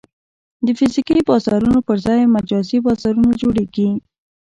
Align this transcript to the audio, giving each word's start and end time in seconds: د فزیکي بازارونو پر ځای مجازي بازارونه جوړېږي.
د 0.65 0.67
فزیکي 0.77 1.19
بازارونو 1.29 1.77
پر 1.87 1.97
ځای 2.05 2.21
مجازي 2.35 2.77
بازارونه 2.85 3.31
جوړېږي. 3.41 3.89